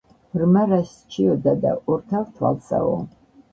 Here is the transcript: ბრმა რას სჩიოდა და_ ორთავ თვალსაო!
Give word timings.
ბრმა 0.37 0.63
რას 0.71 0.93
სჩიოდა 1.01 1.55
და_ 1.67 1.75
ორთავ 1.97 2.27
თვალსაო! 2.41 2.99